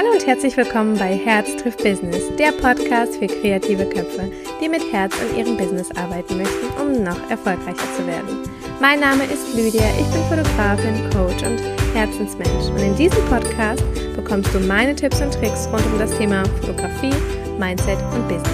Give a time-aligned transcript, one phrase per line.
[0.00, 4.80] Hallo und herzlich willkommen bei Herz trifft Business, der Podcast für kreative Köpfe, die mit
[4.90, 8.48] Herz an ihrem Business arbeiten möchten, um noch erfolgreicher zu werden.
[8.80, 11.60] Mein Name ist Lydia, ich bin Fotografin, Coach und
[11.94, 13.84] Herzensmensch und in diesem Podcast
[14.16, 17.12] bekommst du meine Tipps und Tricks rund um das Thema Fotografie,
[17.58, 18.48] Mindset und Business.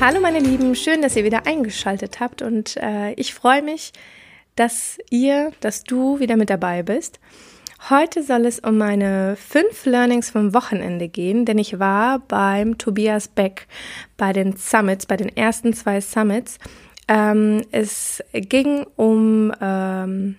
[0.00, 3.92] Hallo meine Lieben, schön, dass ihr wieder eingeschaltet habt und äh, ich freue mich,
[4.56, 7.20] dass ihr, dass du wieder mit dabei bist.
[7.88, 13.26] Heute soll es um meine fünf Learnings vom Wochenende gehen, denn ich war beim Tobias
[13.26, 13.66] Beck
[14.18, 16.58] bei den Summits, bei den ersten zwei Summits.
[17.08, 20.36] Ähm, es ging um, ähm,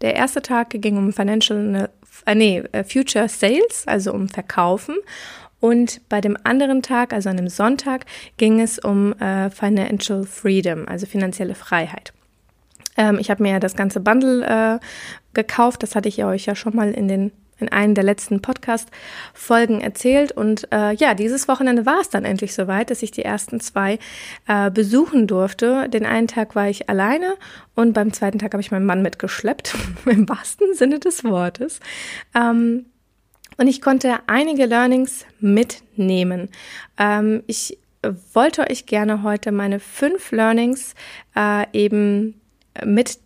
[0.00, 1.90] der erste Tag ging um Financial,
[2.26, 4.94] äh, nee, äh, Future Sales, also um Verkaufen.
[5.58, 10.86] Und bei dem anderen Tag, also an dem Sonntag, ging es um äh, Financial Freedom,
[10.86, 12.13] also finanzielle Freiheit.
[12.96, 14.84] Ähm, ich habe mir das ganze Bundle äh,
[15.34, 15.82] gekauft.
[15.82, 20.32] Das hatte ich euch ja schon mal in den in einem der letzten Podcast-Folgen erzählt.
[20.32, 23.98] Und äh, ja, dieses Wochenende war es dann endlich soweit, dass ich die ersten zwei
[24.48, 25.88] äh, besuchen durfte.
[25.88, 27.34] Den einen Tag war ich alleine
[27.74, 29.74] und beim zweiten Tag habe ich meinen Mann mitgeschleppt,
[30.06, 31.80] im wahrsten Sinne des Wortes.
[32.34, 32.86] Ähm,
[33.56, 36.48] und ich konnte einige Learnings mitnehmen.
[36.98, 37.78] Ähm, ich
[38.32, 40.94] wollte euch gerne heute meine fünf Learnings
[41.36, 42.40] äh, eben
[42.84, 43.18] mit,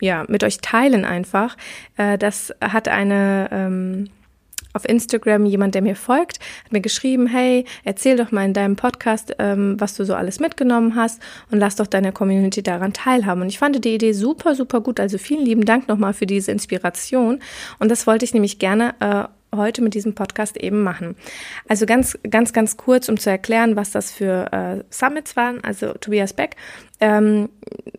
[0.00, 1.56] ja, mit euch teilen einfach.
[1.96, 4.10] Äh, das hat eine ähm,
[4.74, 8.76] auf Instagram jemand, der mir folgt, hat mir geschrieben, hey, erzähl doch mal in deinem
[8.76, 13.42] Podcast, ähm, was du so alles mitgenommen hast und lass doch deine Community daran teilhaben.
[13.42, 14.98] Und ich fand die Idee super, super gut.
[14.98, 17.40] Also vielen lieben Dank nochmal für diese Inspiration.
[17.78, 19.24] Und das wollte ich nämlich gerne äh,
[19.56, 21.16] heute mit diesem Podcast eben machen.
[21.68, 25.62] Also ganz, ganz, ganz kurz, um zu erklären, was das für äh, Summits waren.
[25.62, 26.56] Also Tobias Beck.
[27.00, 27.48] Ähm,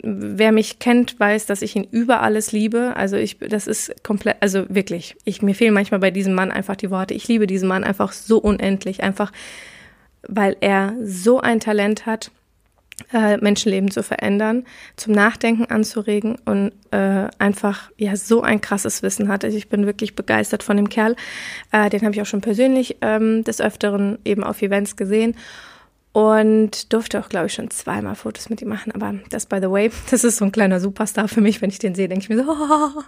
[0.02, 2.96] wer mich kennt, weiß, dass ich ihn über alles liebe.
[2.96, 6.76] Also ich, das ist komplett, also wirklich, ich, mir fehlen manchmal bei diesem Mann einfach
[6.76, 7.14] die Worte.
[7.14, 9.32] Ich liebe diesen Mann einfach so unendlich, einfach
[10.28, 12.32] weil er so ein Talent hat
[13.14, 19.28] äh, Menschenleben zu verändern, zum Nachdenken anzuregen und äh, einfach ja so ein krasses Wissen
[19.28, 19.44] hat.
[19.44, 21.16] Also ich bin wirklich begeistert von dem Kerl.
[21.72, 25.36] Äh, den habe ich auch schon persönlich ähm, des Öfteren eben auf Events gesehen
[26.16, 28.94] und durfte auch, glaube ich, schon zweimal Fotos mit ihm machen.
[28.94, 31.62] Aber das, by the way, das ist so ein kleiner Superstar für mich.
[31.62, 32.50] Wenn ich den sehe, denke ich mir so.
[32.50, 33.02] Oh.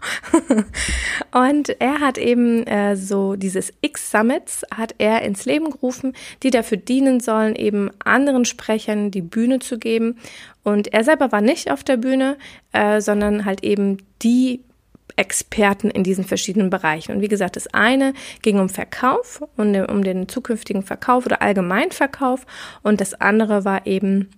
[1.31, 6.77] Und er hat eben äh, so dieses X-Summits hat er ins Leben gerufen, die dafür
[6.77, 10.17] dienen sollen, eben anderen Sprechern die Bühne zu geben.
[10.65, 12.35] Und er selber war nicht auf der Bühne,
[12.73, 14.65] äh, sondern halt eben die
[15.17, 17.11] Experten in diesen verschiedenen Bereichen.
[17.13, 22.45] Und wie gesagt, das eine ging um Verkauf und um den zukünftigen Verkauf oder Allgemeinverkauf
[22.83, 24.29] und das andere war eben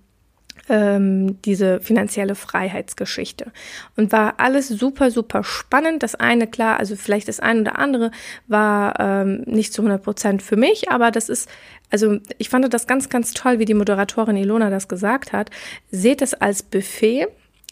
[0.70, 3.52] ähm, diese finanzielle Freiheitsgeschichte.
[3.98, 6.04] Und war alles super, super spannend.
[6.04, 8.12] Das eine, klar, also vielleicht das eine oder andere
[8.48, 11.50] war ähm, nicht zu 100 Prozent für mich, aber das ist,
[11.90, 15.50] also ich fand das ganz, ganz toll, wie die Moderatorin Ilona das gesagt hat.
[15.92, 17.28] Seht es als Buffet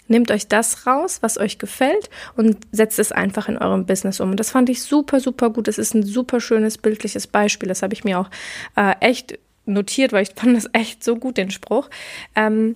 [0.07, 4.31] Nehmt euch das raus, was euch gefällt und setzt es einfach in eurem Business um.
[4.31, 5.68] Und das fand ich super, super gut.
[5.68, 7.69] Das ist ein super schönes bildliches Beispiel.
[7.69, 8.29] Das habe ich mir auch
[8.75, 11.90] äh, echt notiert, weil ich fand das echt so gut, den Spruch.
[12.35, 12.75] Ähm,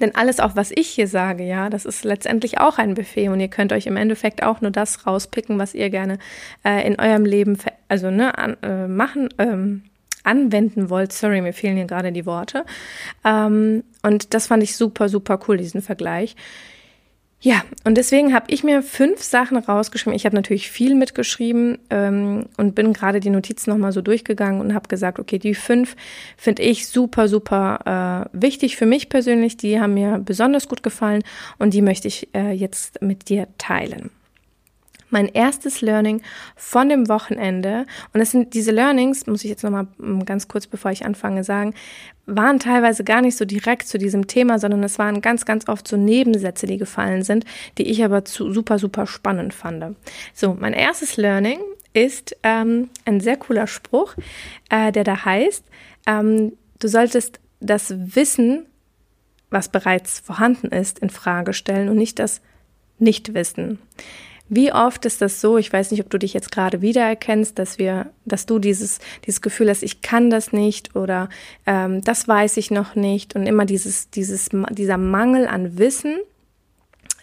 [0.00, 3.40] denn alles, auch was ich hier sage, ja, das ist letztendlich auch ein Buffet und
[3.40, 6.18] ihr könnt euch im Endeffekt auch nur das rauspicken, was ihr gerne
[6.64, 7.58] äh, in eurem Leben,
[7.88, 9.82] also ne, an, äh, machen, ähm,
[10.24, 11.12] anwenden wollt.
[11.12, 12.64] Sorry, mir fehlen hier gerade die Worte.
[13.24, 16.36] Ähm, und das fand ich super, super cool, diesen Vergleich.
[17.40, 20.16] Ja, und deswegen habe ich mir fünf Sachen rausgeschrieben.
[20.16, 24.74] Ich habe natürlich viel mitgeschrieben ähm, und bin gerade die Notizen nochmal so durchgegangen und
[24.74, 25.94] habe gesagt, okay, die fünf
[26.36, 29.56] finde ich super, super äh, wichtig für mich persönlich.
[29.56, 31.22] Die haben mir besonders gut gefallen
[31.60, 34.10] und die möchte ich äh, jetzt mit dir teilen
[35.10, 36.22] mein erstes Learning
[36.56, 37.86] von dem Wochenende.
[38.12, 41.44] Und das sind diese Learnings, muss ich jetzt nochmal mm, ganz kurz, bevor ich anfange,
[41.44, 41.74] sagen,
[42.26, 45.88] waren teilweise gar nicht so direkt zu diesem Thema, sondern es waren ganz, ganz oft
[45.88, 47.44] so Nebensätze, die gefallen sind,
[47.78, 49.96] die ich aber zu, super, super spannend fand.
[50.34, 51.58] So, mein erstes Learning
[51.94, 54.14] ist ähm, ein sehr cooler Spruch,
[54.68, 55.64] äh, der da heißt,
[56.06, 58.66] ähm, du solltest das Wissen,
[59.50, 62.40] was bereits vorhanden ist, in Frage stellen und nicht das
[62.98, 63.78] Nichtwissen.
[64.48, 65.58] Wie oft ist das so?
[65.58, 69.42] Ich weiß nicht, ob du dich jetzt gerade wiedererkennst, dass wir, dass du dieses, dieses
[69.42, 71.28] Gefühl hast, ich kann das nicht oder
[71.66, 76.16] ähm, das weiß ich noch nicht und immer dieses, dieses, dieser Mangel an Wissen,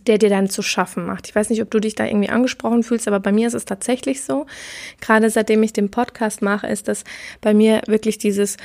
[0.08, 1.28] der dir dann zu schaffen macht.
[1.28, 3.66] Ich weiß nicht, ob du dich da irgendwie angesprochen fühlst, aber bei mir ist es
[3.66, 4.46] tatsächlich so.
[5.02, 7.04] Gerade seitdem ich den Podcast mache, ist das
[7.42, 8.58] bei mir wirklich dieses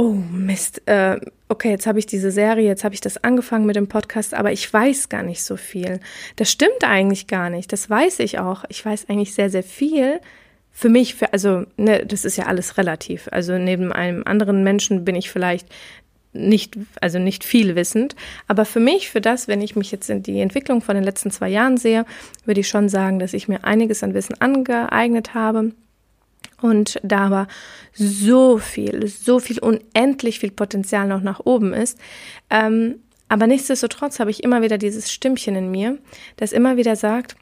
[0.00, 3.76] oh Mist, äh, okay, jetzt habe ich diese Serie, jetzt habe ich das angefangen mit
[3.76, 6.00] dem Podcast, aber ich weiß gar nicht so viel.
[6.36, 8.64] Das stimmt eigentlich gar nicht, das weiß ich auch.
[8.70, 10.20] Ich weiß eigentlich sehr, sehr viel.
[10.72, 13.28] Für mich, für, also, ne, das ist ja alles relativ.
[13.30, 15.68] Also neben einem anderen Menschen bin ich vielleicht
[16.32, 18.16] nicht, also nicht viel wissend.
[18.48, 21.30] Aber für mich, für das, wenn ich mich jetzt in die Entwicklung von den letzten
[21.30, 22.06] zwei Jahren sehe,
[22.46, 25.72] würde ich schon sagen, dass ich mir einiges an Wissen angeeignet habe
[26.62, 27.48] und da aber
[27.92, 31.98] so viel, so viel unendlich viel Potenzial noch nach oben ist.
[32.50, 35.98] Ähm, aber nichtsdestotrotz habe ich immer wieder dieses Stimmchen in mir,
[36.36, 37.36] das immer wieder sagt,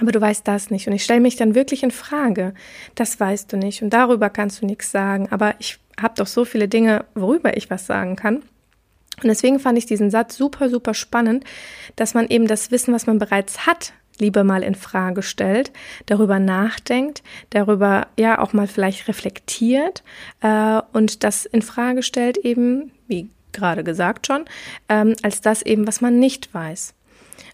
[0.00, 0.86] aber du weißt das nicht.
[0.86, 2.54] Und ich stelle mich dann wirklich in Frage.
[2.94, 5.28] Das weißt du nicht und darüber kannst du nichts sagen.
[5.30, 8.36] Aber ich habe doch so viele Dinge, worüber ich was sagen kann.
[8.36, 11.44] Und deswegen fand ich diesen Satz super, super spannend,
[11.96, 15.72] dass man eben das Wissen, was man bereits hat, lieber mal in Frage stellt,
[16.06, 20.02] darüber nachdenkt, darüber ja auch mal vielleicht reflektiert
[20.40, 24.44] äh, und das in Frage stellt eben, wie gerade gesagt schon,
[24.88, 26.94] ähm, als das eben, was man nicht weiß.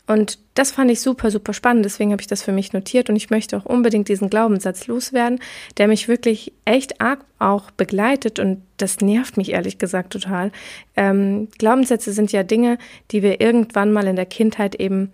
[0.09, 1.85] Und das fand ich super, super spannend.
[1.85, 5.39] Deswegen habe ich das für mich notiert und ich möchte auch unbedingt diesen Glaubenssatz loswerden,
[5.77, 10.51] der mich wirklich echt arg auch begleitet und das nervt mich ehrlich gesagt total.
[10.97, 12.79] Ähm, Glaubenssätze sind ja Dinge,
[13.11, 15.13] die wir irgendwann mal in der Kindheit eben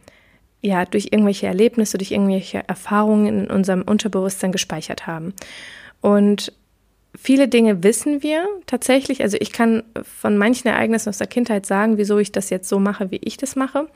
[0.65, 5.35] ja durch irgendwelche Erlebnisse, durch irgendwelche Erfahrungen in unserem Unterbewusstsein gespeichert haben.
[6.01, 6.53] Und
[7.15, 9.23] viele Dinge wissen wir tatsächlich.
[9.23, 12.79] Also ich kann von manchen Ereignissen aus der Kindheit sagen, wieso ich das jetzt so
[12.79, 13.89] mache, wie ich das mache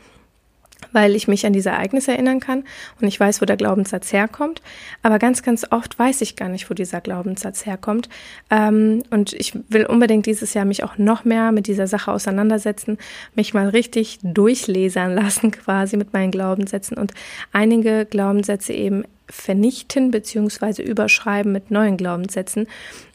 [0.92, 2.64] weil ich mich an diese Ereignisse erinnern kann
[3.00, 4.62] und ich weiß, wo der Glaubenssatz herkommt.
[5.02, 8.08] Aber ganz, ganz oft weiß ich gar nicht, wo dieser Glaubenssatz herkommt.
[8.50, 12.98] Ähm, und ich will unbedingt dieses Jahr mich auch noch mehr mit dieser Sache auseinandersetzen,
[13.34, 17.12] mich mal richtig durchlesern lassen quasi mit meinen Glaubenssätzen und
[17.52, 22.66] einige Glaubenssätze eben vernichten beziehungsweise überschreiben mit neuen Glaubenssätzen.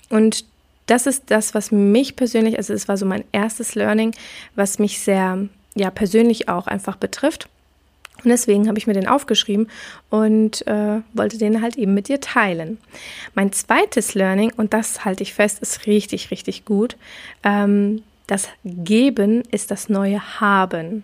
[0.09, 0.45] Und
[0.85, 4.13] das ist das, was mich persönlich, also es war so mein erstes Learning,
[4.55, 7.49] was mich sehr ja persönlich auch einfach betrifft.
[8.23, 9.67] Und deswegen habe ich mir den aufgeschrieben
[10.09, 12.77] und äh, wollte den halt eben mit dir teilen.
[13.35, 16.95] Mein zweites Learning, und das halte ich fest, ist richtig, richtig gut.
[17.43, 21.03] Ähm, das Geben ist das neue Haben.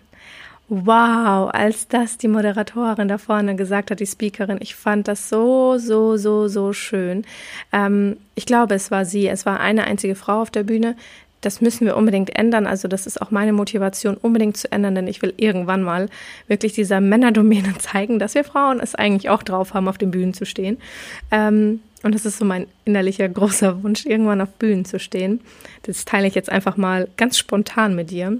[0.72, 5.78] Wow, als das die Moderatorin da vorne gesagt hat, die Speakerin, ich fand das so,
[5.78, 7.24] so, so, so schön.
[7.72, 9.26] Ähm, ich glaube, es war sie.
[9.26, 10.94] Es war eine einzige Frau auf der Bühne,
[11.40, 12.66] das müssen wir unbedingt ändern.
[12.66, 16.08] Also das ist auch meine Motivation, unbedingt zu ändern, denn ich will irgendwann mal
[16.48, 20.34] wirklich dieser Männerdomäne zeigen, dass wir Frauen es eigentlich auch drauf haben, auf den Bühnen
[20.34, 20.78] zu stehen.
[21.30, 25.40] Ähm, und das ist so mein innerlicher großer Wunsch, irgendwann auf Bühnen zu stehen.
[25.82, 28.38] Das teile ich jetzt einfach mal ganz spontan mit dir.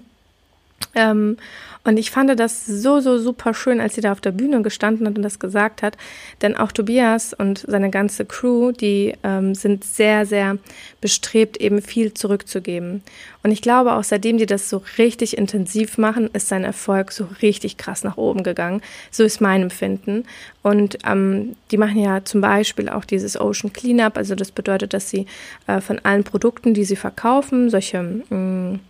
[0.95, 1.37] Ähm,
[1.83, 5.07] und ich fand das so, so super schön, als sie da auf der Bühne gestanden
[5.07, 5.97] hat und das gesagt hat.
[6.43, 10.59] Denn auch Tobias und seine ganze Crew, die ähm, sind sehr, sehr
[11.01, 13.03] bestrebt, eben viel zurückzugeben.
[13.43, 17.27] Und ich glaube, auch seitdem die das so richtig intensiv machen, ist sein Erfolg so
[17.41, 18.83] richtig krass nach oben gegangen.
[19.11, 20.25] So ist mein Empfinden.
[20.63, 24.19] Und ähm, die machen ja zum Beispiel auch dieses Ocean Cleanup.
[24.19, 25.25] Also das bedeutet, dass sie
[25.67, 28.81] äh, von allen Produkten, die sie verkaufen, solche mh, mm,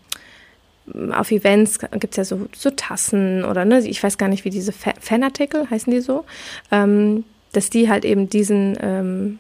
[1.13, 4.51] auf Events gibt es ja so, so Tassen oder ne, ich weiß gar nicht, wie
[4.51, 6.25] diese Fanartikel heißen die so,
[6.71, 9.39] ähm, dass die halt eben diesen ähm,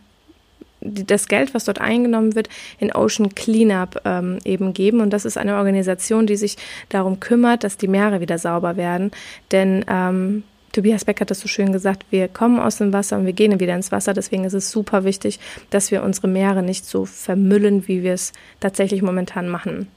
[0.80, 2.48] das Geld, was dort eingenommen wird,
[2.78, 5.00] in Ocean Cleanup ähm, eben geben.
[5.00, 6.56] Und das ist eine Organisation, die sich
[6.88, 9.10] darum kümmert, dass die Meere wieder sauber werden.
[9.52, 10.42] Denn ähm,
[10.72, 13.58] Tobias Beck hat das so schön gesagt, wir kommen aus dem Wasser und wir gehen
[13.58, 14.14] wieder ins Wasser.
[14.14, 18.32] Deswegen ist es super wichtig, dass wir unsere Meere nicht so vermüllen, wie wir es
[18.60, 19.88] tatsächlich momentan machen.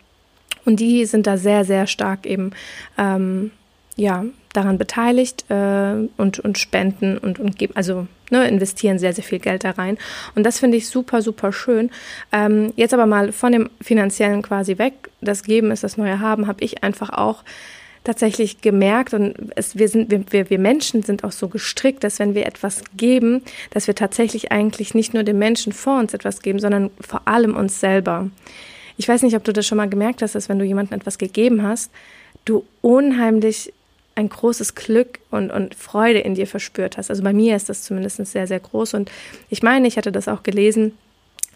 [0.66, 2.52] Und die sind da sehr, sehr stark eben
[2.98, 3.52] ähm,
[3.96, 9.24] ja, daran beteiligt äh, und, und spenden und, und geben, also ne, investieren sehr, sehr
[9.24, 9.98] viel Geld da rein.
[10.36, 11.92] Und das finde ich super, super schön.
[12.32, 15.10] Ähm, jetzt aber mal von dem finanziellen quasi weg.
[15.22, 17.44] Das Geben ist das neue Haben, habe ich einfach auch
[18.04, 22.36] tatsächlich gemerkt und es, wir sind wir, wir Menschen sind auch so gestrickt, dass wenn
[22.36, 26.60] wir etwas geben, dass wir tatsächlich eigentlich nicht nur den Menschen vor uns etwas geben,
[26.60, 28.30] sondern vor allem uns selber.
[28.98, 31.18] Ich weiß nicht, ob du das schon mal gemerkt hast, dass wenn du jemandem etwas
[31.18, 31.92] gegeben hast,
[32.46, 33.74] du unheimlich
[34.16, 37.10] ein großes Glück und, und Freude in dir verspürt hast.
[37.10, 38.94] Also bei mir ist das zumindest sehr, sehr groß.
[38.94, 39.12] Und
[39.50, 40.94] ich meine, ich hatte das auch gelesen,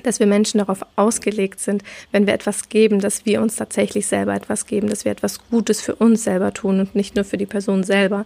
[0.03, 4.35] dass wir Menschen darauf ausgelegt sind, wenn wir etwas geben, dass wir uns tatsächlich selber
[4.35, 7.45] etwas geben, dass wir etwas Gutes für uns selber tun und nicht nur für die
[7.45, 8.25] Person selber.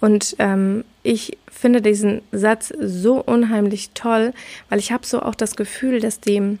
[0.00, 4.32] Und ähm, ich finde diesen Satz so unheimlich toll,
[4.68, 6.58] weil ich habe so auch das Gefühl, dass dem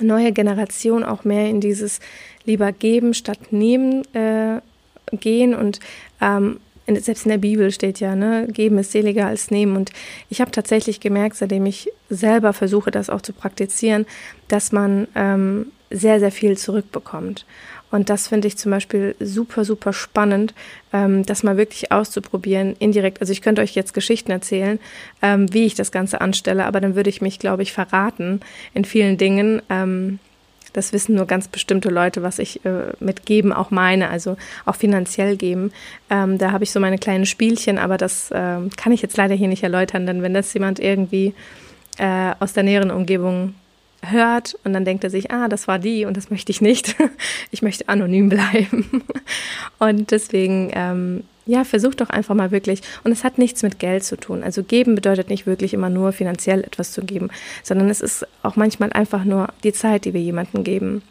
[0.00, 2.00] neue Generation auch mehr in dieses
[2.44, 4.60] lieber geben statt nehmen äh,
[5.12, 5.80] gehen und
[6.20, 9.76] ähm, in, selbst in der Bibel steht ja, ne, geben ist seliger als nehmen.
[9.76, 9.90] Und
[10.28, 14.06] ich habe tatsächlich gemerkt, seitdem ich selber versuche, das auch zu praktizieren,
[14.48, 17.46] dass man ähm, sehr, sehr viel zurückbekommt.
[17.94, 20.52] Und das finde ich zum Beispiel super, super spannend,
[20.92, 23.20] ähm, das mal wirklich auszuprobieren, indirekt.
[23.20, 24.80] Also ich könnte euch jetzt Geschichten erzählen,
[25.22, 28.40] ähm, wie ich das Ganze anstelle, aber dann würde ich mich, glaube ich, verraten
[28.72, 29.62] in vielen Dingen.
[29.70, 30.18] Ähm,
[30.72, 34.74] das wissen nur ganz bestimmte Leute, was ich äh, mit geben auch meine, also auch
[34.74, 35.70] finanziell geben.
[36.10, 39.36] Ähm, da habe ich so meine kleinen Spielchen, aber das äh, kann ich jetzt leider
[39.36, 41.32] hier nicht erläutern, denn wenn das jemand irgendwie
[41.98, 43.54] äh, aus der näheren Umgebung
[44.10, 46.96] hört und dann denkt er sich, ah, das war die und das möchte ich nicht.
[47.50, 49.04] ich möchte anonym bleiben.
[49.78, 52.80] und deswegen, ähm, ja, versucht doch einfach mal wirklich.
[53.04, 54.42] Und es hat nichts mit Geld zu tun.
[54.42, 57.28] Also geben bedeutet nicht wirklich immer nur finanziell etwas zu geben,
[57.62, 61.02] sondern es ist auch manchmal einfach nur die Zeit, die wir jemandem geben.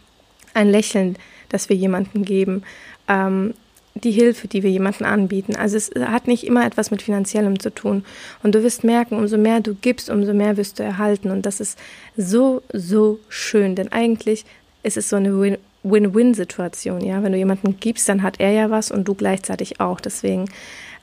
[0.53, 1.17] Ein Lächeln,
[1.49, 2.63] das wir jemandem geben.
[3.07, 3.53] Ähm,
[3.95, 5.55] die Hilfe, die wir jemandem anbieten.
[5.55, 8.03] Also es hat nicht immer etwas mit finanziellem zu tun.
[8.41, 11.29] Und du wirst merken, umso mehr du gibst, umso mehr wirst du erhalten.
[11.29, 11.77] Und das ist
[12.17, 13.75] so, so schön.
[13.75, 14.45] Denn eigentlich
[14.81, 17.01] ist es so eine Win-Win-Situation.
[17.01, 19.99] Ja, wenn du jemandem gibst, dann hat er ja was und du gleichzeitig auch.
[19.99, 20.45] Deswegen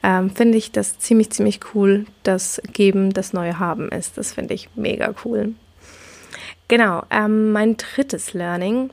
[0.02, 4.18] ähm, finde ich das ziemlich, ziemlich cool, dass Geben das neue Haben ist.
[4.18, 5.54] Das finde ich mega cool.
[6.68, 8.90] Genau, ähm, mein drittes Learning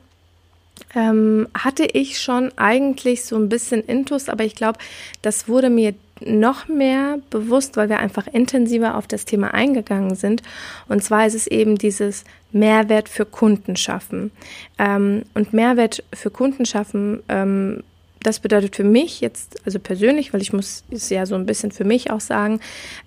[0.95, 4.79] ähm, hatte ich schon eigentlich so ein bisschen Intus, aber ich glaube,
[5.21, 10.41] das wurde mir noch mehr bewusst, weil wir einfach intensiver auf das Thema eingegangen sind.
[10.87, 14.31] Und zwar ist es eben dieses Mehrwert für Kunden schaffen.
[14.79, 17.83] Ähm, und Mehrwert für Kunden schaffen ähm,
[18.23, 21.71] das bedeutet für mich jetzt, also persönlich, weil ich muss es ja so ein bisschen
[21.71, 22.59] für mich auch sagen,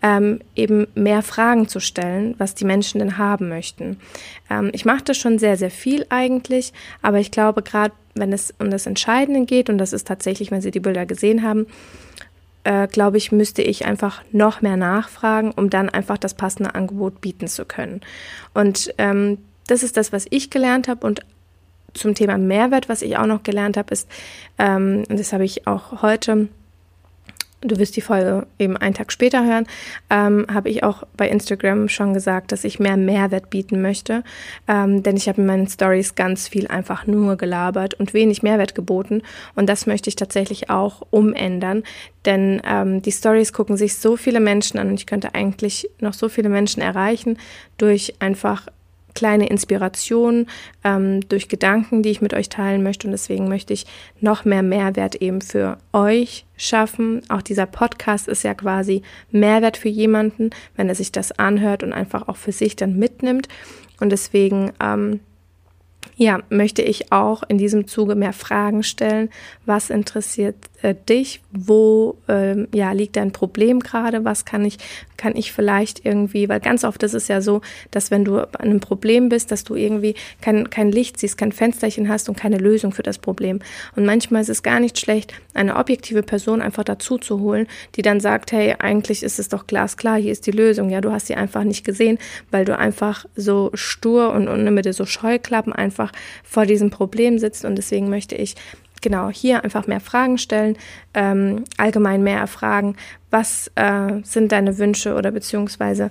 [0.03, 3.99] ähm, eben mehr Fragen zu stellen, was die Menschen denn haben möchten.
[4.49, 8.55] Ähm, ich mache das schon sehr, sehr viel eigentlich, aber ich glaube, gerade wenn es
[8.59, 11.67] um das Entscheidende geht, und das ist tatsächlich, wenn Sie die Bilder gesehen haben,
[12.65, 17.21] äh, glaube ich, müsste ich einfach noch mehr nachfragen, um dann einfach das passende Angebot
[17.21, 18.01] bieten zu können.
[18.53, 21.21] Und ähm, das ist das, was ich gelernt habe und
[21.95, 24.09] zum Thema Mehrwert, was ich auch noch gelernt habe, ist,
[24.59, 26.49] ähm, und das habe ich auch heute,
[27.63, 29.67] du wirst die Folge eben einen Tag später hören,
[30.09, 34.25] ähm, habe ich auch bei Instagram schon gesagt, dass ich mehr Mehrwert bieten möchte.
[34.67, 38.75] Ähm, denn ich habe in meinen Stories ganz viel einfach nur gelabert und wenig Mehrwert
[38.75, 39.23] geboten.
[39.55, 41.83] Und das möchte ich tatsächlich auch umändern.
[42.25, 46.15] Denn ähm, die Stories gucken sich so viele Menschen an und ich könnte eigentlich noch
[46.15, 47.39] so viele Menschen erreichen
[47.77, 48.69] durch einfach
[49.21, 50.47] kleine Inspiration
[50.83, 53.07] ähm, durch Gedanken, die ich mit euch teilen möchte.
[53.07, 53.85] Und deswegen möchte ich
[54.19, 57.21] noch mehr Mehrwert eben für euch schaffen.
[57.29, 61.93] Auch dieser Podcast ist ja quasi Mehrwert für jemanden, wenn er sich das anhört und
[61.93, 63.47] einfach auch für sich dann mitnimmt.
[64.01, 65.21] Und deswegen ähm,
[66.17, 69.29] ja, möchte ich auch in diesem Zuge mehr Fragen stellen.
[69.67, 71.41] Was interessiert äh, dich?
[71.53, 74.25] Wo ähm, ja, liegt dein Problem gerade?
[74.25, 74.79] Was kann ich,
[75.17, 77.61] kann ich vielleicht irgendwie, weil ganz oft ist es ja so,
[77.91, 81.53] dass wenn du an einem Problem bist, dass du irgendwie kein, kein Licht siehst, kein
[81.53, 83.61] Fensterchen hast und keine Lösung für das Problem.
[83.97, 88.03] Und manchmal ist es gar nicht schlecht, eine objektive Person einfach dazu zu holen, die
[88.03, 90.91] dann sagt, hey, eigentlich ist es doch glasklar, hier ist die Lösung.
[90.91, 92.19] Ja, du hast sie einfach nicht gesehen,
[92.51, 96.13] weil du einfach so stur und, und mit so Scheuklappen einfach
[96.45, 97.65] vor diesem Problem sitzt.
[97.65, 98.55] Und deswegen möchte ich
[99.01, 100.77] genau hier einfach mehr Fragen stellen,
[101.15, 102.97] ähm, allgemein mehr erfragen,
[103.31, 106.11] was äh, sind deine Wünsche oder beziehungsweise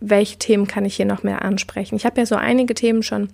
[0.00, 1.96] welche Themen kann ich hier noch mehr ansprechen.
[1.96, 3.28] Ich habe ja so einige Themen schon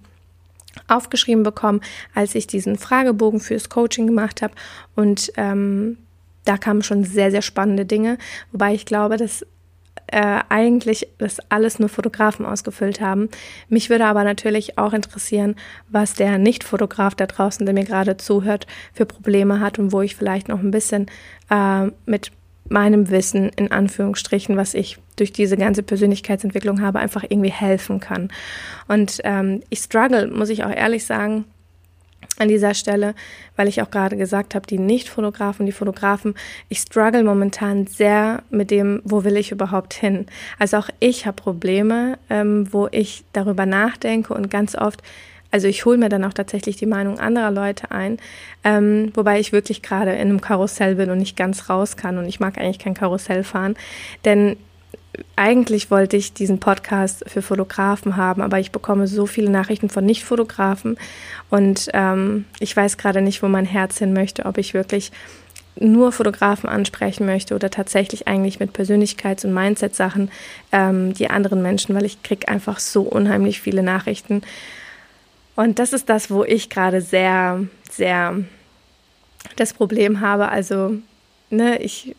[0.89, 1.81] aufgeschrieben bekommen,
[2.15, 4.55] als ich diesen Fragebogen fürs Coaching gemacht habe
[4.97, 5.99] und ähm,
[6.45, 8.19] da kamen schon sehr, sehr spannende Dinge,
[8.53, 9.47] wobei ich glaube, dass
[10.15, 13.29] äh, eigentlich das alles nur Fotografen ausgefüllt haben.
[13.69, 15.57] Mich würde aber natürlich auch interessieren,
[15.89, 20.15] was der Nicht-Fotograf da draußen, der mir gerade zuhört, für Probleme hat und wo ich
[20.15, 21.07] vielleicht noch ein bisschen
[21.51, 22.31] äh, mit
[22.69, 28.31] meinem Wissen in Anführungsstrichen, was ich durch diese ganze Persönlichkeitsentwicklung habe, einfach irgendwie helfen kann.
[28.87, 31.45] Und ähm, ich struggle, muss ich auch ehrlich sagen,
[32.39, 33.15] an dieser Stelle,
[33.57, 36.35] weil ich auch gerade gesagt habe, die Nicht-Fotografen, die Fotografen,
[36.69, 40.27] ich struggle momentan sehr mit dem, wo will ich überhaupt hin.
[40.59, 45.03] Also auch ich habe Probleme, ähm, wo ich darüber nachdenke und ganz oft,
[45.51, 48.19] also ich hole mir dann auch tatsächlich die Meinung anderer Leute ein,
[48.65, 52.27] ähm, wobei ich wirklich gerade in einem Karussell bin und nicht ganz raus kann und
[52.27, 53.77] ich mag eigentlich kein Karussell fahren,
[54.25, 54.57] denn
[55.37, 60.05] eigentlich wollte ich diesen Podcast für Fotografen haben, aber ich bekomme so viele Nachrichten von
[60.05, 60.97] Nicht-Fotografen
[61.51, 65.13] und ähm, ich weiß gerade nicht, wo mein Herz hin möchte, ob ich wirklich
[65.77, 70.31] nur Fotografen ansprechen möchte oder tatsächlich eigentlich mit Persönlichkeits- und Mindset-Sachen
[70.73, 74.43] ähm, die anderen Menschen, weil ich kriege einfach so unheimlich viele Nachrichten.
[75.57, 78.39] Und das ist das, wo ich gerade sehr, sehr
[79.57, 80.49] das Problem habe.
[80.49, 80.97] Also,
[81.51, 82.15] ne, ich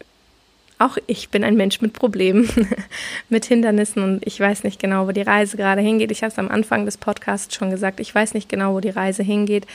[0.77, 2.49] auch ich bin ein Mensch mit Problemen,
[3.29, 6.11] mit Hindernissen und ich weiß nicht genau, wo die Reise gerade hingeht.
[6.11, 8.89] Ich habe es am Anfang des Podcasts schon gesagt, ich weiß nicht genau, wo die
[8.89, 9.65] Reise hingeht.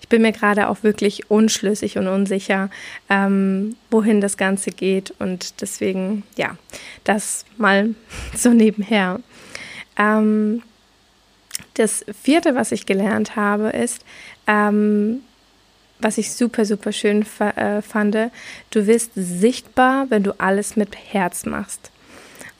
[0.00, 2.70] Ich bin mir gerade auch wirklich unschlüssig und unsicher,
[3.08, 6.56] ähm, wohin das Ganze geht und deswegen, ja,
[7.04, 7.94] das mal
[8.36, 9.20] so nebenher.
[9.96, 10.62] Ähm,
[11.74, 14.04] das vierte, was ich gelernt habe, ist,
[14.46, 15.22] ähm,
[16.00, 18.16] was ich super, super schön äh, fand,
[18.70, 21.90] du wirst sichtbar, wenn du alles mit Herz machst.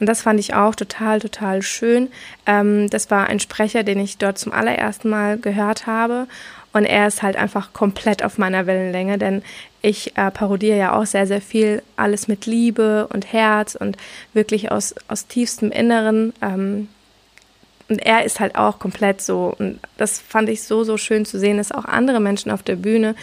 [0.00, 2.08] Und das fand ich auch total, total schön.
[2.46, 6.26] Ähm, das war ein Sprecher, den ich dort zum allerersten Mal gehört habe.
[6.72, 9.42] Und er ist halt einfach komplett auf meiner Wellenlänge, denn
[9.82, 13.96] ich äh, parodiere ja auch sehr, sehr viel alles mit Liebe und Herz und
[14.34, 16.32] wirklich aus, aus tiefstem Inneren.
[16.40, 16.88] Ähm,
[17.90, 19.54] und er ist halt auch komplett so.
[19.58, 22.76] Und das fand ich so, so schön zu sehen, dass auch andere Menschen auf der
[22.76, 23.14] Bühne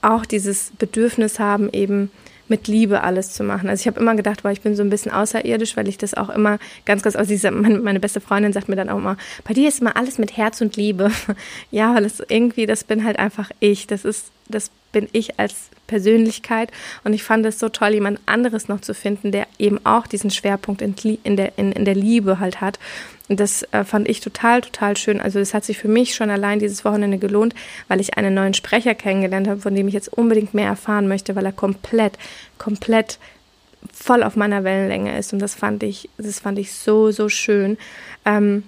[0.00, 2.10] auch dieses Bedürfnis haben, eben
[2.46, 3.68] mit Liebe alles zu machen.
[3.68, 6.14] Also ich habe immer gedacht, weil ich bin so ein bisschen außerirdisch, weil ich das
[6.14, 9.16] auch immer ganz, ganz, also diese, meine, meine beste Freundin sagt mir dann auch immer,
[9.44, 11.10] bei dir ist immer alles mit Herz und Liebe.
[11.70, 13.86] ja, weil es irgendwie, das bin halt einfach ich.
[13.86, 16.70] Das ist, das bin ich als Persönlichkeit.
[17.02, 20.30] Und ich fand es so toll, jemand anderes noch zu finden, der eben auch diesen
[20.30, 22.78] Schwerpunkt in, in, der, in, in der Liebe halt hat.
[23.28, 25.20] Und das äh, fand ich total, total schön.
[25.20, 27.54] Also es hat sich für mich schon allein dieses Wochenende gelohnt,
[27.88, 31.36] weil ich einen neuen Sprecher kennengelernt habe, von dem ich jetzt unbedingt mehr erfahren möchte,
[31.36, 32.18] weil er komplett,
[32.56, 33.18] komplett
[33.92, 35.32] voll auf meiner Wellenlänge ist.
[35.32, 37.76] Und das fand ich, das fand ich so, so schön.
[38.24, 38.64] Ähm,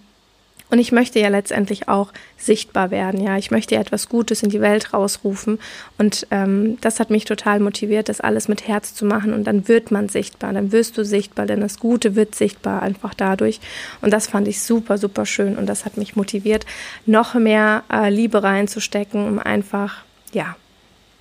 [0.71, 3.37] und ich möchte ja letztendlich auch sichtbar werden, ja.
[3.37, 5.59] Ich möchte ja etwas Gutes in die Welt rausrufen.
[5.99, 9.33] Und ähm, das hat mich total motiviert, das alles mit Herz zu machen.
[9.33, 13.15] Und dann wird man sichtbar, dann wirst du sichtbar, denn das Gute wird sichtbar einfach
[13.15, 13.61] dadurch.
[14.01, 15.57] Und das fand ich super, super schön.
[15.59, 16.67] Und das hat mich motiviert,
[17.05, 20.55] noch mehr äh, Liebe reinzustecken, um einfach, ja,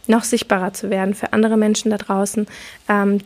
[0.06, 2.48] noch sichtbarer zu werden für andere Menschen da draußen,
[2.88, 3.20] ähm,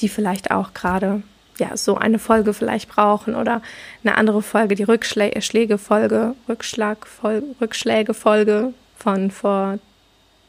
[0.00, 1.22] die vielleicht auch gerade
[1.58, 3.62] ja, so eine Folge vielleicht brauchen oder
[4.04, 9.80] eine andere Folge, die Rückschläge-Folge, Rückschlag-Folge, Rückschläge-Folge von vor ein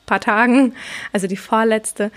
[0.05, 0.73] paar Tagen,
[1.11, 2.11] also die vorletzte.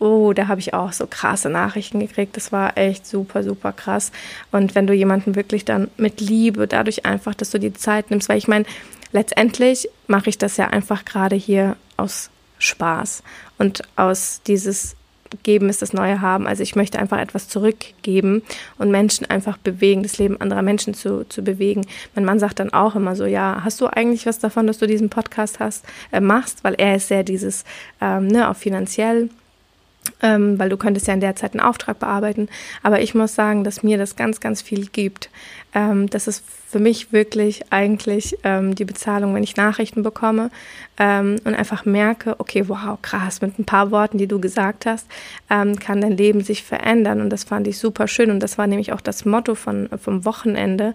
[0.00, 2.36] Oh, da habe ich auch so krasse Nachrichten gekriegt.
[2.36, 4.12] Das war echt super, super krass.
[4.52, 8.28] Und wenn du jemanden wirklich dann mit Liebe, dadurch einfach, dass du die Zeit nimmst,
[8.28, 8.64] weil ich meine,
[9.10, 13.24] letztendlich mache ich das ja einfach gerade hier aus Spaß
[13.58, 14.94] und aus dieses
[15.42, 16.46] geben ist das neue haben.
[16.46, 18.42] Also ich möchte einfach etwas zurückgeben
[18.78, 21.86] und Menschen einfach bewegen, das Leben anderer Menschen zu, zu bewegen.
[22.14, 24.86] Mein Mann sagt dann auch immer so, ja, hast du eigentlich was davon, dass du
[24.86, 26.64] diesen Podcast hast, äh, machst?
[26.64, 27.64] Weil er ist sehr dieses,
[28.00, 29.28] ähm, ne, auch finanziell
[30.22, 32.48] ähm, weil du könntest ja in der Zeit einen Auftrag bearbeiten.
[32.82, 35.30] Aber ich muss sagen, dass mir das ganz, ganz viel gibt.
[35.74, 40.50] Ähm, das ist für mich wirklich eigentlich ähm, die Bezahlung, wenn ich Nachrichten bekomme
[40.98, 45.06] ähm, und einfach merke, okay, wow, krass, mit ein paar Worten, die du gesagt hast,
[45.48, 47.22] ähm, kann dein Leben sich verändern.
[47.22, 48.30] Und das fand ich super schön.
[48.30, 50.92] Und das war nämlich auch das Motto von, vom Wochenende.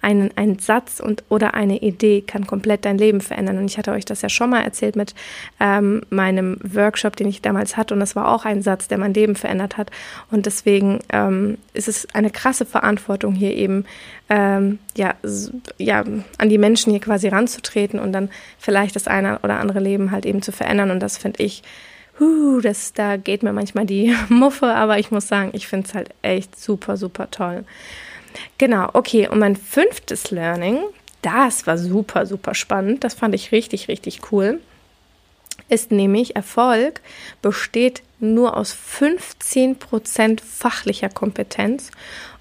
[0.00, 3.58] Ein, ein Satz und, oder eine Idee kann komplett dein Leben verändern.
[3.58, 5.16] Und ich hatte euch das ja schon mal erzählt mit
[5.58, 7.94] ähm, meinem Workshop, den ich damals hatte.
[7.94, 9.90] Und das war auch ein Satz, der mein Leben verändert hat.
[10.30, 13.86] Und deswegen ähm, ist es eine krasse Verantwortung hier eben,
[14.28, 15.14] ähm, ja,
[15.78, 16.04] ja,
[16.38, 20.26] an die Menschen hier quasi ranzutreten und dann vielleicht das eine oder andere Leben halt
[20.26, 20.90] eben zu verändern.
[20.90, 21.62] Und das finde ich,
[22.18, 25.94] huh, das, da geht mir manchmal die Muffe, aber ich muss sagen, ich finde es
[25.94, 27.64] halt echt super, super toll.
[28.58, 30.78] Genau, okay, und mein fünftes Learning,
[31.22, 33.04] das war super, super spannend.
[33.04, 34.60] Das fand ich richtig, richtig cool.
[35.68, 37.00] Ist nämlich, Erfolg
[37.42, 41.90] besteht nur aus 15% fachlicher Kompetenz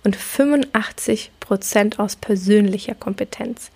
[0.06, 3.72] und 85 Prozent aus persönlicher Kompetenz.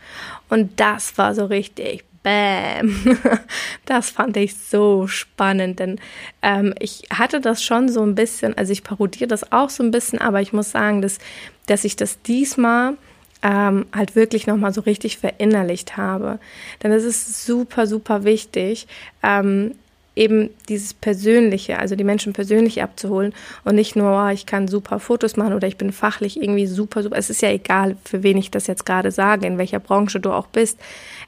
[0.47, 2.95] Und das war so richtig Bam.
[3.85, 5.99] Das fand ich so spannend, denn
[6.43, 9.89] ähm, ich hatte das schon so ein bisschen, also ich parodiere das auch so ein
[9.89, 11.17] bisschen, aber ich muss sagen, dass,
[11.65, 12.97] dass ich das diesmal
[13.41, 16.39] ähm, halt wirklich nochmal so richtig verinnerlicht habe.
[16.83, 18.87] Denn es ist super, super wichtig,
[19.23, 19.75] ähm,
[20.19, 24.99] eben dieses Persönliche, also die Menschen persönlich abzuholen und nicht nur, oh, ich kann super
[24.99, 27.17] Fotos machen oder ich bin fachlich irgendwie super, super.
[27.17, 30.32] Es ist ja egal, für wen ich das jetzt gerade sage, in welcher Branche du
[30.32, 30.77] auch bist.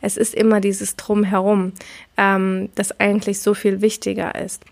[0.02, 1.72] Es ist immer dieses Drumherum,
[2.18, 4.64] ähm, das eigentlich so viel wichtiger ist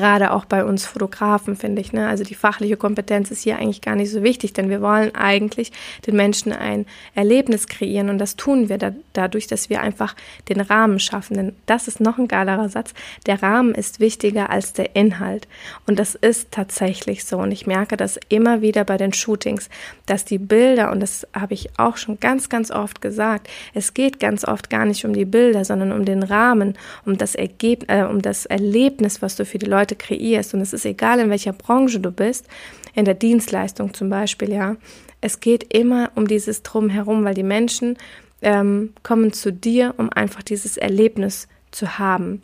[0.00, 1.92] gerade auch bei uns Fotografen, finde ich.
[1.92, 2.08] Ne?
[2.08, 5.72] Also die fachliche Kompetenz ist hier eigentlich gar nicht so wichtig, denn wir wollen eigentlich
[6.06, 10.16] den Menschen ein Erlebnis kreieren und das tun wir da, dadurch, dass wir einfach
[10.48, 11.36] den Rahmen schaffen.
[11.36, 12.94] Denn das ist noch ein geilerer Satz.
[13.26, 15.46] Der Rahmen ist wichtiger als der Inhalt.
[15.86, 17.36] Und das ist tatsächlich so.
[17.36, 19.68] Und ich merke das immer wieder bei den Shootings,
[20.06, 24.18] dass die Bilder, und das habe ich auch schon ganz, ganz oft gesagt, es geht
[24.18, 28.04] ganz oft gar nicht um die Bilder, sondern um den Rahmen, um das Ergebnis, äh,
[28.04, 31.30] um das Erlebnis, was du für die Leute heute kreierst, und es ist egal, in
[31.30, 32.46] welcher Branche du bist,
[32.94, 34.76] in der Dienstleistung zum Beispiel, ja,
[35.20, 37.98] es geht immer um dieses Drumherum, weil die Menschen
[38.42, 42.42] ähm, kommen zu dir, um einfach dieses Erlebnis zu haben.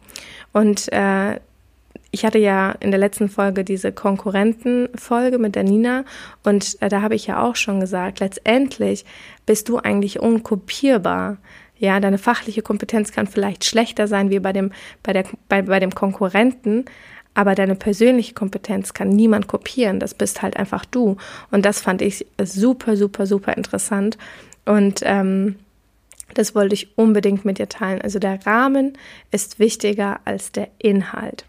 [0.52, 1.40] Und äh,
[2.10, 6.04] ich hatte ja in der letzten Folge diese Konkurrentenfolge mit der Nina
[6.44, 9.04] und äh, da habe ich ja auch schon gesagt, letztendlich
[9.46, 11.38] bist du eigentlich unkopierbar.
[11.78, 15.78] Ja, deine fachliche Kompetenz kann vielleicht schlechter sein wie bei dem, bei der, bei, bei
[15.78, 16.86] dem Konkurrenten,
[17.36, 20.00] aber deine persönliche Kompetenz kann niemand kopieren.
[20.00, 21.18] Das bist halt einfach du.
[21.50, 24.16] Und das fand ich super, super, super interessant.
[24.64, 25.56] Und ähm,
[26.32, 28.00] das wollte ich unbedingt mit dir teilen.
[28.00, 28.96] Also der Rahmen
[29.32, 31.44] ist wichtiger als der Inhalt.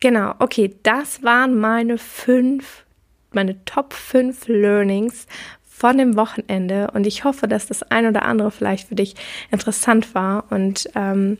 [0.00, 2.84] Genau, okay, das waren meine fünf,
[3.30, 5.28] meine Top 5 Learnings
[5.64, 9.14] von dem Wochenende und ich hoffe, dass das ein oder andere vielleicht für dich
[9.52, 11.38] interessant war und ähm,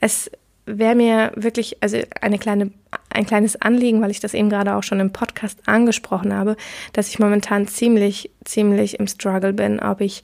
[0.00, 0.30] es
[0.68, 2.70] wäre mir wirklich, also eine kleine,
[3.10, 6.56] ein kleines Anliegen, weil ich das eben gerade auch schon im Podcast angesprochen habe,
[6.92, 10.22] dass ich momentan ziemlich, ziemlich im Struggle bin, ob ich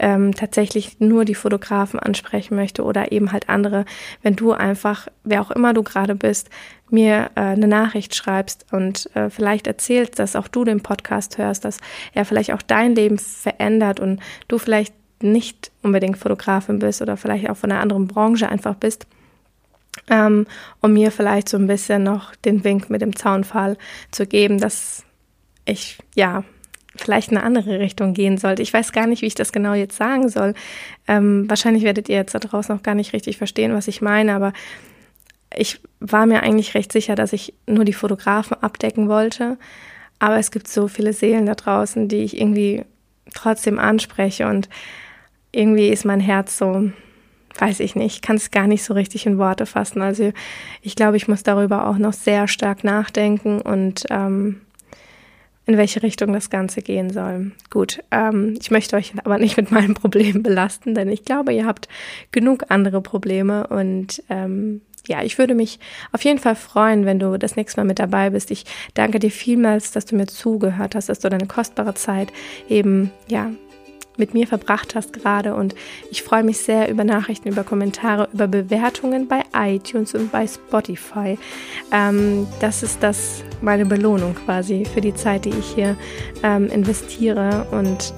[0.00, 3.84] ähm, tatsächlich nur die Fotografen ansprechen möchte oder eben halt andere,
[4.22, 6.48] wenn du einfach, wer auch immer du gerade bist,
[6.88, 11.64] mir äh, eine Nachricht schreibst und äh, vielleicht erzählst, dass auch du den Podcast hörst,
[11.64, 11.78] dass
[12.14, 17.50] er vielleicht auch dein Leben verändert und du vielleicht nicht unbedingt Fotografin bist oder vielleicht
[17.50, 19.06] auch von einer anderen Branche einfach bist,
[20.08, 20.46] ähm,
[20.80, 23.76] um mir vielleicht so ein bisschen noch den Wink mit dem Zaunfall
[24.10, 25.04] zu geben, dass
[25.64, 26.44] ich ja
[26.96, 28.62] vielleicht eine andere Richtung gehen sollte.
[28.62, 30.54] Ich weiß gar nicht, wie ich das genau jetzt sagen soll.
[31.06, 34.34] Ähm, wahrscheinlich werdet ihr jetzt da draußen noch gar nicht richtig verstehen, was ich meine,
[34.34, 34.52] aber
[35.54, 39.58] ich war mir eigentlich recht sicher, dass ich nur die Fotografen abdecken wollte.
[40.18, 42.84] Aber es gibt so viele Seelen da draußen, die ich irgendwie
[43.34, 44.68] trotzdem anspreche und
[45.52, 46.90] irgendwie ist mein Herz so,
[47.58, 50.02] weiß ich nicht, kann es gar nicht so richtig in Worte fassen.
[50.02, 50.32] Also
[50.82, 54.60] ich glaube, ich muss darüber auch noch sehr stark nachdenken und ähm,
[55.66, 57.52] in welche Richtung das Ganze gehen soll.
[57.70, 61.66] Gut, ähm, ich möchte euch aber nicht mit meinem Problem belasten, denn ich glaube, ihr
[61.66, 61.88] habt
[62.32, 65.78] genug andere Probleme und ähm, ja, ich würde mich
[66.12, 68.50] auf jeden Fall freuen, wenn du das nächste Mal mit dabei bist.
[68.50, 72.32] Ich danke dir vielmals, dass du mir zugehört hast, dass du deine kostbare Zeit
[72.68, 73.50] eben, ja,
[74.20, 75.74] mit mir verbracht hast gerade und
[76.12, 81.36] ich freue mich sehr über Nachrichten, über Kommentare, über Bewertungen bei iTunes und bei Spotify.
[81.90, 85.96] Ähm, das ist das meine Belohnung quasi für die Zeit, die ich hier
[86.44, 88.14] ähm, investiere und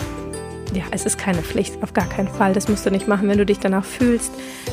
[0.75, 2.53] ja, es ist keine Pflicht, auf gar keinen Fall.
[2.53, 4.33] Das musst du nicht machen, wenn du dich danach fühlst.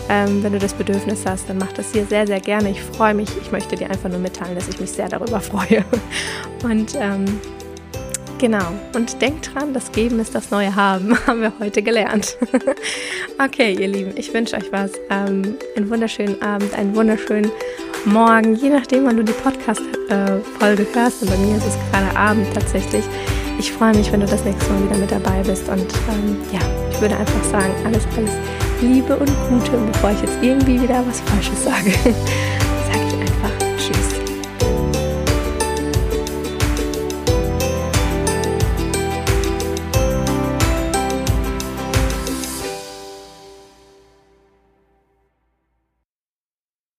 [0.10, 2.70] Ähm, wenn du das Bedürfnis hast, dann mach das hier sehr, sehr gerne.
[2.70, 3.30] Ich freue mich.
[3.42, 5.84] Ich möchte dir einfach nur mitteilen, dass ich mich sehr darüber freue.
[6.64, 7.26] Und ähm,
[8.40, 8.72] Genau.
[8.96, 12.38] Und denkt dran, das Geben ist das neue Haben, haben wir heute gelernt.
[13.44, 14.92] okay, ihr Lieben, ich wünsche euch was.
[15.10, 17.52] Ähm, einen wunderschönen Abend, einen wunderschönen
[18.06, 21.22] Morgen, je nachdem, wann du die Podcast-Folge äh, hörst.
[21.22, 23.04] Und bei mir ist es gerade Abend tatsächlich.
[23.60, 25.68] Ich freue mich, wenn du das nächste Mal wieder mit dabei bist.
[25.68, 28.32] Und ähm, ja, ich würde einfach sagen, alles, alles
[28.82, 29.76] Liebe und Gute.
[29.76, 34.19] Und bevor ich jetzt irgendwie wieder was Falsches sage, sage ich einfach Tschüss.